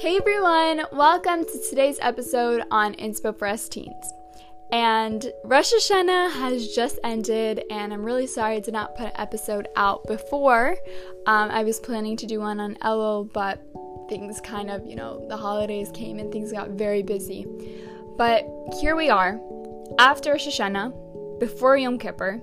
[0.00, 4.14] Hey everyone, welcome to today's episode on Inspo for Us Teens.
[4.72, 9.12] And Rosh Hashanah has just ended, and I'm really sorry I did not put an
[9.16, 10.78] episode out before.
[11.26, 13.60] Um, I was planning to do one on Elul, but
[14.08, 17.46] things kind of, you know, the holidays came and things got very busy.
[18.16, 18.46] But
[18.80, 19.38] here we are,
[19.98, 22.40] after Rosh Hashanah, before Yom Kippur,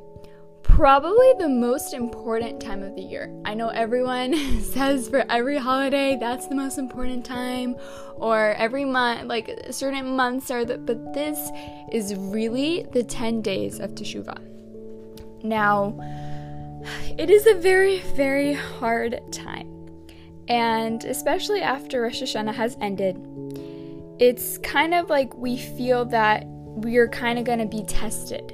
[0.77, 3.33] probably the most important time of the year.
[3.45, 7.75] I know everyone says for every holiday that's the most important time,
[8.17, 11.49] or every month, like certain months are the, but this
[11.91, 14.39] is really the 10 days of Teshuvah.
[15.43, 15.97] Now,
[17.17, 19.73] it is a very, very hard time.
[20.47, 23.17] And especially after Rosh Hashanah has ended,
[24.19, 28.53] it's kind of like we feel that we're kind of going to be tested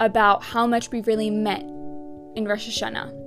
[0.00, 1.64] about how much we really meant
[2.36, 3.22] in Rosh Hashanah.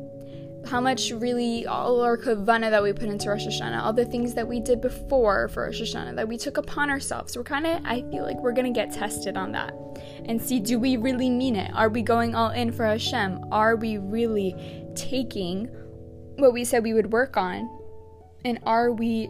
[0.67, 4.33] How much really all our kavana that we put into Rosh Hashanah, all the things
[4.33, 7.37] that we did before for Rosh Hashanah that we took upon ourselves.
[7.37, 9.73] We're kind of, I feel like we're gonna get tested on that
[10.25, 11.71] and see do we really mean it?
[11.73, 13.45] Are we going all in for Hashem?
[13.51, 14.55] Are we really
[14.95, 15.67] taking
[16.35, 17.69] what we said we would work on
[18.43, 19.29] and are we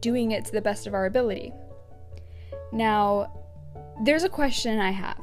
[0.00, 1.52] doing it to the best of our ability?
[2.72, 3.32] Now,
[4.04, 5.18] there's a question I have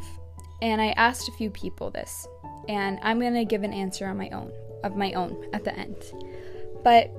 [0.62, 2.28] and I asked a few people this,
[2.68, 4.52] and I'm going to give an answer on my own,
[4.84, 5.96] of my own at the end.
[6.84, 7.12] But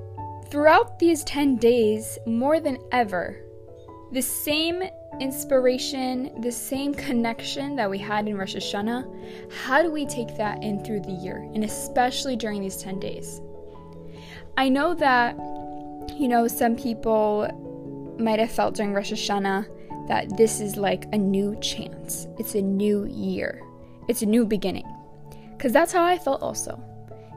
[0.49, 3.43] throughout these 10 days, more than ever,
[4.11, 4.83] the same
[5.19, 10.63] inspiration, the same connection that we had in Rosh Hashanah, how do we take that
[10.63, 13.41] in through the year, and especially during these 10 days?
[14.57, 15.35] I know that,
[16.15, 17.47] you know, some people
[18.17, 19.67] might have felt during Rosh Hashanah
[20.07, 22.27] that this is like a new chance.
[22.37, 23.61] It's a new year.
[24.07, 24.87] It's a new beginning.
[25.51, 26.81] Because that's how I felt also.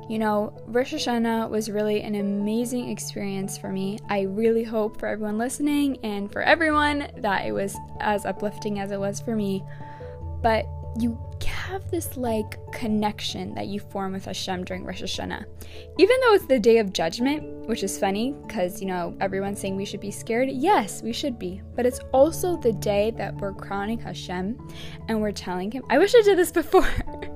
[0.09, 3.99] You know, Rosh Hashanah was really an amazing experience for me.
[4.09, 8.91] I really hope for everyone listening and for everyone that it was as uplifting as
[8.91, 9.63] it was for me.
[10.43, 10.67] But
[10.99, 11.19] you
[11.71, 15.45] have this like connection that you form with Hashem during Rosh Hashanah.
[15.99, 19.77] Even though it's the day of judgment, which is funny because, you know, everyone's saying
[19.77, 20.49] we should be scared.
[20.51, 21.63] Yes, we should be.
[21.77, 24.59] But it's also the day that we're crowning Hashem
[25.09, 25.85] and we're telling Him.
[25.91, 26.89] I wish I did this before.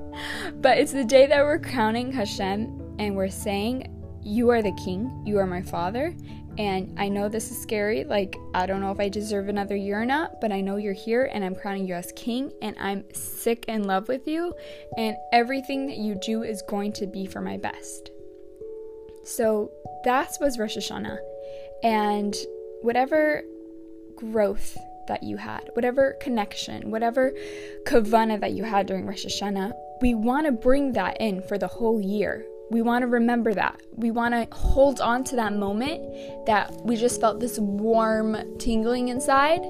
[0.55, 3.87] but it's the day that we're crowning Hashem and we're saying,
[4.21, 6.15] You are the King, you are my Father,
[6.57, 8.03] and I know this is scary.
[8.03, 10.93] Like, I don't know if I deserve another year or not, but I know you're
[10.93, 14.53] here and I'm crowning you as king and I'm sick in love with you.
[14.97, 18.11] And everything that you do is going to be for my best.
[19.25, 19.71] So
[20.05, 21.17] that was Rosh Hashanah.
[21.83, 22.35] And
[22.81, 23.43] whatever
[24.15, 24.77] growth
[25.07, 27.33] that you had, whatever connection, whatever
[27.85, 31.67] kavana that you had during Rosh Hashanah, we want to bring that in for the
[31.67, 33.81] whole year we want to remember that.
[33.95, 39.09] We want to hold on to that moment that we just felt this warm tingling
[39.09, 39.61] inside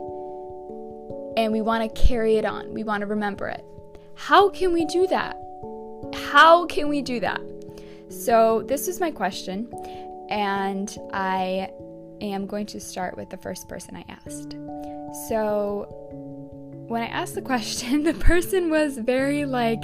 [1.38, 2.74] and we want to carry it on.
[2.74, 3.64] We want to remember it.
[4.16, 5.36] How can we do that?
[6.32, 7.42] How can we do that?
[8.10, 9.68] So, this is my question,
[10.30, 11.72] and I
[12.22, 14.54] am going to start with the first person I asked.
[15.28, 15.88] So,
[16.88, 19.82] when I asked the question, the person was very like,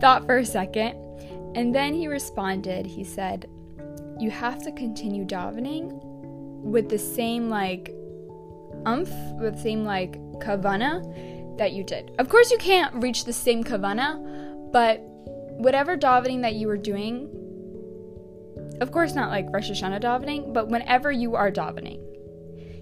[0.00, 0.96] thought for a second
[1.54, 3.48] and then he responded, he said,
[4.18, 6.00] You have to continue davening
[6.62, 7.94] with the same like
[8.86, 12.12] umph, with the same like kavana that you did.
[12.18, 15.00] Of course, you can't reach the same kavana, but
[15.58, 17.28] whatever davening that you were doing,
[18.80, 22.00] of course, not like Rosh Hashanah davening, but whenever you are davening,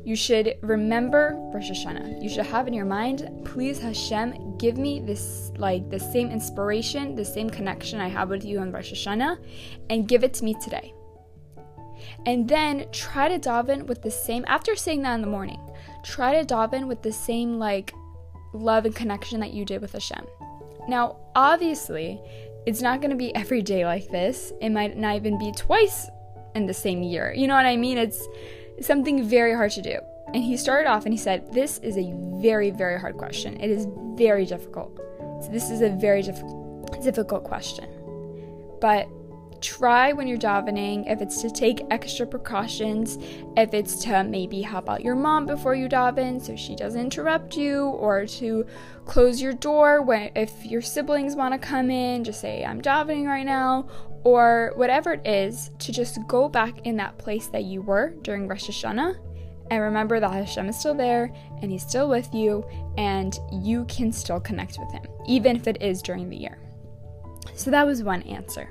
[0.09, 2.23] you should remember Rosh Hashanah.
[2.23, 7.15] You should have in your mind, please Hashem, give me this like the same inspiration,
[7.15, 9.37] the same connection I have with you on Rosh Hashanah,
[9.91, 10.95] and give it to me today.
[12.25, 15.61] And then try to daven with the same after saying that in the morning.
[16.05, 17.93] Try to daven with the same like
[18.55, 20.25] love and connection that you did with Hashem.
[20.89, 22.19] Now, obviously,
[22.65, 24.55] it's not going to be every day like this.
[24.63, 26.09] It might not even be twice
[26.55, 27.35] in the same year.
[27.37, 27.99] You know what I mean?
[27.99, 28.27] It's
[28.81, 29.99] something very hard to do.
[30.35, 33.59] And he started off and he said, This is a very, very hard question.
[33.61, 34.97] It is very difficult.
[35.43, 36.43] So this is a very diff-
[37.03, 37.89] difficult question.
[38.81, 39.09] But
[39.61, 43.19] try when you're davening if it's to take extra precautions,
[43.57, 47.57] if it's to maybe help out your mom before you daven so she doesn't interrupt
[47.57, 48.67] you, or to
[49.05, 53.27] close your door when if your siblings want to come in, just say I'm davening
[53.27, 53.89] right now,
[54.25, 58.49] or whatever it is, to just go back in that place that you were during
[58.49, 59.17] Rosh Hashanah
[59.71, 61.33] and remember that Hashem is still there
[61.63, 62.65] and He's still with you
[62.97, 66.59] and you can still connect with Him, even if it is during the year.
[67.55, 68.71] So that was one answer.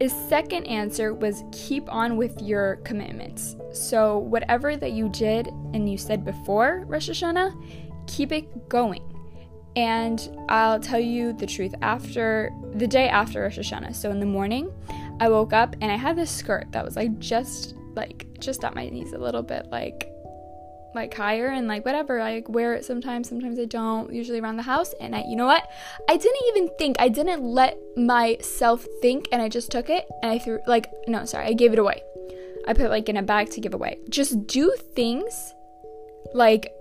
[0.00, 3.56] his second answer was keep on with your commitments.
[3.72, 9.02] So, whatever that you did and you said before Rosh Hashanah, keep it going.
[9.74, 13.94] And I'll tell you the truth after the day after Rosh Hashanah.
[13.94, 14.72] So, in the morning,
[15.20, 18.74] I woke up and I had this skirt that was like just like just at
[18.74, 20.10] my knees a little bit like
[20.96, 22.18] like higher and like whatever.
[22.20, 24.94] I like wear it sometimes, sometimes I don't, usually around the house.
[24.98, 25.68] And I, you know what?
[26.08, 30.32] I didn't even think, I didn't let myself think and I just took it and
[30.32, 32.02] I threw, like, no, sorry, I gave it away.
[32.66, 33.98] I put like in a bag to give away.
[34.08, 35.54] Just do things
[36.34, 36.72] like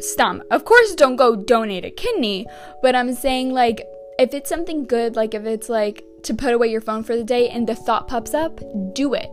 [0.00, 0.42] stum.
[0.50, 2.46] Of course, don't go donate a kidney,
[2.82, 3.86] but I'm saying like
[4.18, 7.24] if it's something good, like if it's like to put away your phone for the
[7.24, 8.60] day and the thought pops up,
[8.94, 9.30] do it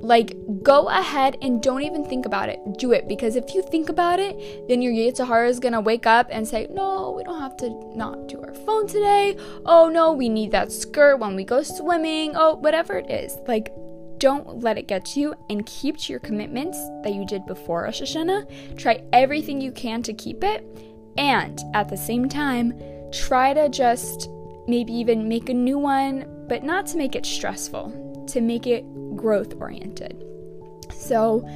[0.00, 2.60] like, go ahead and don't even think about it.
[2.78, 6.06] Do it because if you think about it, then your Yetzer Hara is gonna wake
[6.06, 9.36] up and say, No, we don't have to not do our phone today.
[9.66, 12.32] Oh no, we need that skirt when we go swimming.
[12.36, 13.36] Oh, whatever it is.
[13.48, 13.72] Like,
[14.18, 17.82] don't let it get to you and keep to your commitments that you did before
[17.82, 18.76] Rosh Hashanah.
[18.76, 20.64] Try everything you can to keep it.
[21.16, 22.80] And at the same time,
[23.12, 24.28] try to just
[24.66, 28.84] maybe even make a new one, but not to make it stressful, to make it
[29.16, 30.24] growth oriented.
[30.92, 31.48] So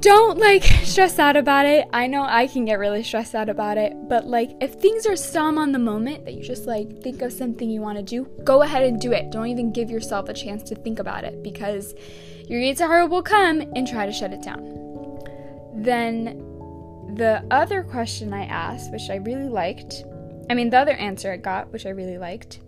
[0.00, 1.88] don't like stress out about it.
[1.92, 5.16] I know I can get really stressed out about it, but like if things are
[5.16, 8.28] some on the moment that you just like think of something you want to do,
[8.44, 9.30] go ahead and do it.
[9.30, 11.94] Don't even give yourself a chance to think about it because
[12.48, 14.62] your Yetzer Hara will come and try to shut it down.
[15.74, 16.44] Then
[17.14, 20.04] the other question I asked, which I really liked,
[20.50, 22.60] I mean, the other answer I got, which I really liked,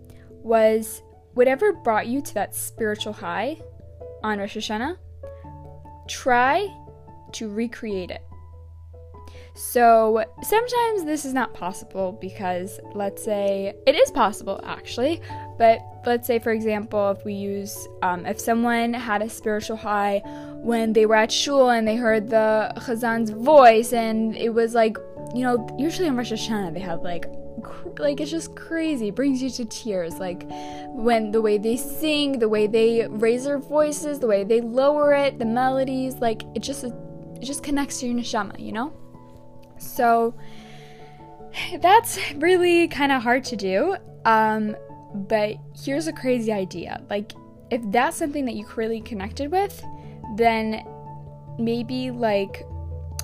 [0.43, 1.01] was
[1.33, 3.59] whatever brought you to that spiritual high
[4.23, 4.97] on Rosh Hashanah,
[6.07, 6.67] try
[7.33, 8.21] to recreate it.
[9.53, 15.21] So sometimes this is not possible because let's say it is possible actually,
[15.57, 20.21] but let's say for example if we use um, if someone had a spiritual high
[20.63, 24.97] when they were at shul and they heard the chazan's voice and it was like
[25.35, 27.25] you know usually on Rosh Hashanah they have like
[27.99, 29.09] like it's just crazy.
[29.09, 30.45] It brings you to tears like
[30.87, 35.13] when the way they sing the way they raise their voices the way they lower
[35.13, 36.93] it the melodies like it just it
[37.41, 38.93] just connects to your neshama you know?
[39.77, 40.33] So
[41.81, 44.75] that's really kind of hard to do um
[45.13, 47.01] but here's a crazy idea.
[47.09, 47.33] Like
[47.69, 49.83] if that's something that you really connected with
[50.35, 50.85] then
[51.59, 52.65] maybe like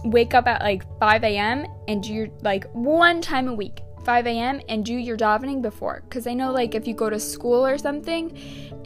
[0.03, 1.65] wake up at like 5 a.m.
[1.87, 4.61] and do your like one time a week 5 a.m.
[4.69, 6.01] and do your davening before.
[6.07, 8.31] Because I know, like, if you go to school or something,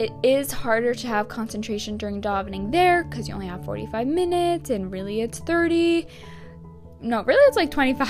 [0.00, 4.70] it is harder to have concentration during davening there because you only have 45 minutes
[4.70, 6.08] and really it's 30.
[7.02, 8.08] No, really it's like 25.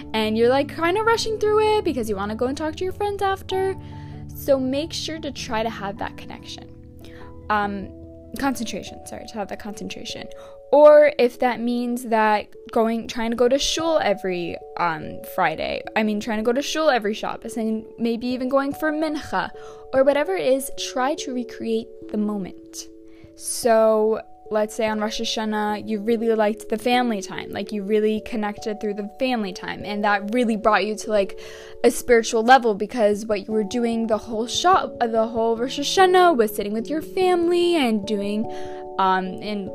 [0.12, 2.74] and you're like kind of rushing through it because you want to go and talk
[2.74, 3.76] to your friends after.
[4.34, 6.68] So make sure to try to have that connection.
[7.48, 7.90] Um,
[8.40, 10.26] concentration, sorry, to have that concentration
[10.74, 16.02] or if that means that going trying to go to shul every um, Friday, I
[16.02, 19.50] mean trying to go to shul every Shabbos, and maybe even going for mincha,
[19.92, 22.88] or whatever it is, try to recreate the moment.
[23.36, 28.20] So let's say on Rosh Hashanah you really liked the family time, like you really
[28.26, 31.38] connected through the family time, and that really brought you to like
[31.84, 36.36] a spiritual level because what you were doing the whole shop, the whole Rosh Hashanah
[36.36, 38.44] was sitting with your family and doing
[38.98, 39.70] um and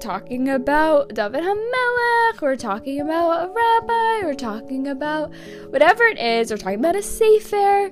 [0.00, 5.32] talking about David HaMelech, or talking about a rabbi, or talking about
[5.70, 7.90] whatever it is, or talking about a sefer,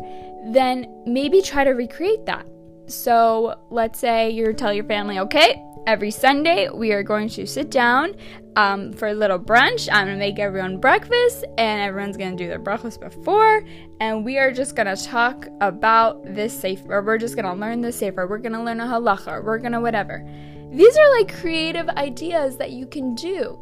[0.52, 2.46] then maybe try to recreate that.
[2.86, 7.70] So let's say you tell your family, okay, every Sunday we are going to sit
[7.70, 8.14] down
[8.56, 9.88] um, for a little brunch.
[9.90, 13.64] I'm gonna make everyone breakfast, and everyone's gonna do their breakfast before,
[14.00, 17.02] and we are just gonna talk about this sefer.
[17.02, 18.26] We're just gonna learn this sefer.
[18.26, 19.42] We're gonna learn a halacha.
[19.42, 20.24] We're gonna whatever.
[20.74, 23.56] These are like creative ideas that you can do.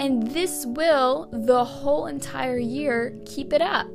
[0.00, 3.86] And this will, the whole entire year, keep it up.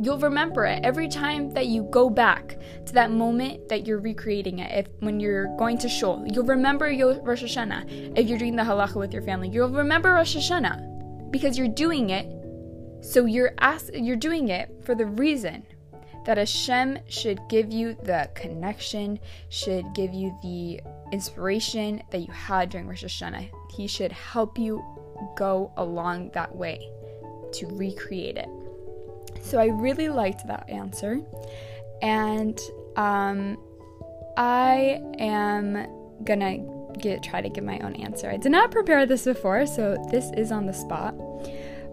[0.00, 2.56] You'll remember it every time that you go back
[2.86, 4.86] to that moment that you're recreating it.
[4.86, 8.16] If when you're going to shul, you'll remember your Rosh Hashanah.
[8.16, 12.10] If you're doing the halacha with your family, you'll remember Rosh Hashanah because you're doing
[12.10, 12.32] it.
[13.04, 15.66] So you're ask, you're doing it for the reason
[16.26, 19.18] that Hashem should give you the connection,
[19.48, 20.80] should give you the
[21.12, 23.50] inspiration that you had during Rosh Hashanah.
[23.76, 24.84] He should help you
[25.36, 26.80] go along that way
[27.52, 28.48] to recreate it.
[29.42, 31.20] So I really liked that answer.
[32.02, 32.58] And
[32.96, 33.56] um,
[34.36, 35.86] I am
[36.24, 36.58] gonna
[36.98, 38.30] get try to give my own answer.
[38.30, 41.14] I did not prepare this before, so this is on the spot.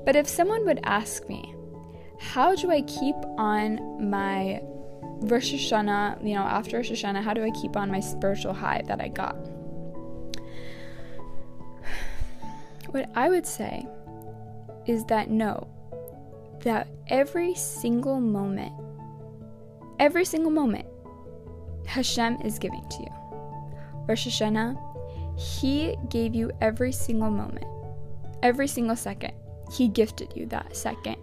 [0.05, 1.53] But if someone would ask me,
[2.19, 4.61] how do I keep on my
[5.21, 8.81] Rosh Hashanah, you know, after Rosh Hashanah, how do I keep on my spiritual high
[8.87, 9.35] that I got?
[12.89, 13.87] What I would say
[14.85, 15.67] is that no,
[16.63, 18.73] that every single moment,
[19.99, 20.85] every single moment,
[21.85, 23.09] Hashem is giving to you.
[24.07, 24.77] Rosh Hashanah,
[25.39, 27.65] He gave you every single moment,
[28.43, 29.33] every single second.
[29.71, 31.15] He gifted you that second.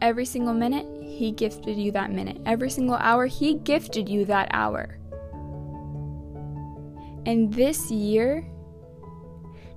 [0.00, 0.86] Every single minute,
[1.18, 2.40] He gifted you that minute.
[2.46, 5.00] Every single hour, He gifted you that hour.
[7.26, 8.48] And this year,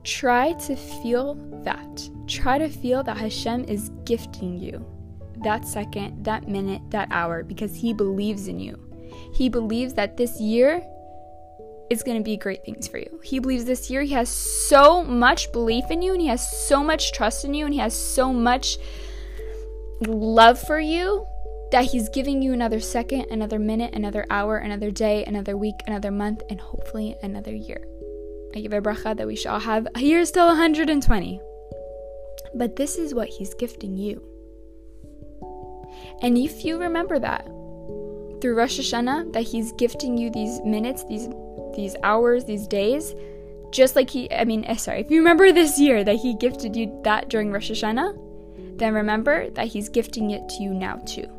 [0.04, 1.34] try to feel
[1.64, 2.08] that.
[2.28, 4.86] Try to feel that Hashem is gifting you
[5.44, 8.78] that second, that minute, that hour because He believes in you.
[9.34, 10.84] He believes that this year
[11.90, 13.20] is going to be great things for you.
[13.24, 16.84] He believes this year He has so much belief in you and He has so
[16.84, 18.78] much trust in you and He has so much
[20.02, 21.26] love for you
[21.72, 26.12] that He's giving you another second, another minute, another hour, another day, another week, another
[26.12, 27.86] month, and hopefully another year.
[28.54, 31.42] I give a bracha that we shall have years still 120.
[32.54, 34.22] But this is what He's gifting you.
[36.22, 37.46] And if you remember that
[38.42, 41.30] through Rosh Hashanah, that He's gifting you these minutes, these
[41.74, 43.16] these hours, these days,
[43.72, 46.76] just like He, I mean, eh, sorry, if you remember this year that He gifted
[46.76, 51.30] you that during Rosh Hashanah, then remember that He's gifting it to you now too.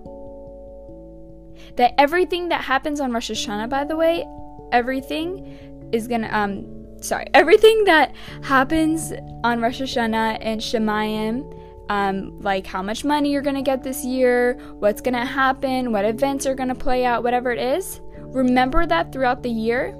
[1.77, 4.27] That everything that happens on Rosh Hashanah, by the way,
[4.73, 9.13] everything is gonna um sorry, everything that happens
[9.45, 11.59] on Rosh Hashanah and Shemayim
[11.93, 16.47] um, like how much money you're to get this year, what's to happen, what events
[16.47, 18.01] are to play out, whatever it is.
[18.17, 19.95] Remember that throughout the year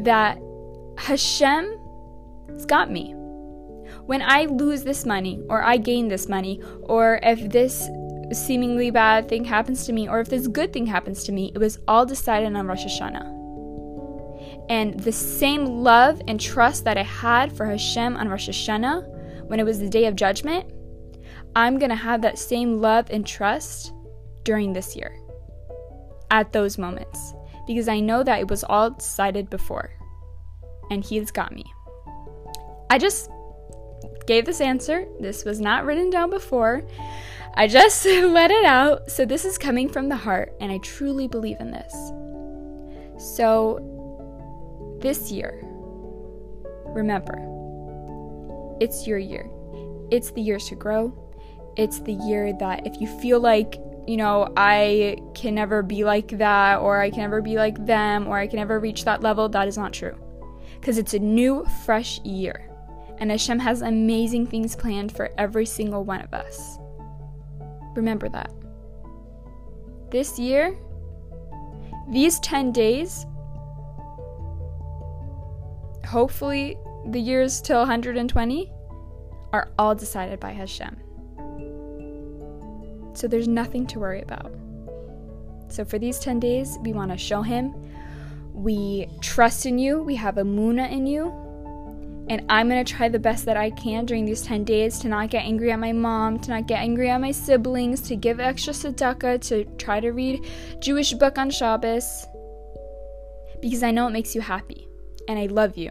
[0.00, 0.38] that
[0.98, 3.14] Hashem's got me.
[4.04, 7.88] When I lose this money, or I gain this money, or if this
[8.34, 11.58] seemingly bad thing happens to me, or if this good thing happens to me, it
[11.58, 13.40] was all decided on Rosh Hashanah.
[14.68, 19.60] And the same love and trust that I had for Hashem on Rosh Hashanah when
[19.60, 20.70] it was the day of judgment,
[21.54, 23.92] I'm going to have that same love and trust
[24.44, 25.16] during this year
[26.30, 27.34] at those moments
[27.66, 29.90] because I know that it was all decided before
[30.90, 31.64] and He's got me.
[32.90, 33.30] I just
[34.26, 35.06] gave this answer.
[35.20, 36.82] This was not written down before.
[37.54, 39.10] I just let it out.
[39.10, 41.92] So this is coming from the heart, and I truly believe in this.
[43.36, 43.78] So
[45.00, 45.60] this year,
[46.86, 47.38] remember,
[48.80, 49.48] it's your year.
[50.10, 51.22] It's the years to grow,
[51.76, 56.28] it's the year that if you feel like, you know, I can never be like
[56.38, 59.48] that, or I can never be like them, or I can never reach that level,
[59.50, 60.16] that is not true.
[60.80, 62.68] Because it's a new, fresh year.
[63.18, 66.78] And Hashem has amazing things planned for every single one of us.
[67.94, 68.52] Remember that.
[70.10, 70.76] This year,
[72.10, 73.26] these 10 days,
[76.06, 78.72] hopefully the years till 120,
[79.52, 80.96] are all decided by Hashem.
[83.14, 84.52] So there's nothing to worry about.
[85.68, 87.74] So for these 10 days, we want to show Him
[88.54, 91.32] we trust in you, we have emunah in you,
[92.28, 95.30] and I'm to try the best that I can during these 10 days to not
[95.30, 98.72] get angry at my mom, to not get angry at my siblings, to give extra
[98.72, 100.46] tzedakah, to try to read
[100.80, 102.26] Jewish book on Shabbos,
[103.60, 104.88] because I know it makes you happy,
[105.28, 105.90] and I love you,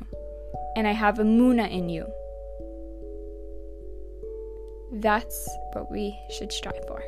[0.75, 2.05] and I have emunah in you.
[4.93, 7.01] That's what we should strive for.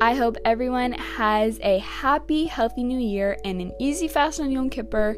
[0.00, 4.70] I hope everyone has a happy, healthy new year and an easy fast on Yom
[4.70, 5.16] Kippur.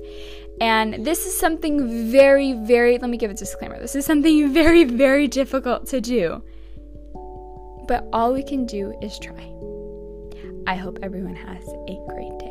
[0.59, 3.79] And this is something very, very, let me give a disclaimer.
[3.79, 6.43] This is something very, very difficult to do.
[7.87, 9.53] But all we can do is try.
[10.67, 12.50] I hope everyone has a great day.